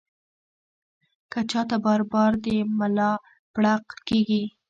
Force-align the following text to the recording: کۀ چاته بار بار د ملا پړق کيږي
کۀ 1.31 1.39
چاته 1.51 1.77
بار 1.85 2.01
بار 2.11 2.31
د 2.43 2.45
ملا 2.79 3.11
پړق 3.53 3.85
کيږي 4.07 4.43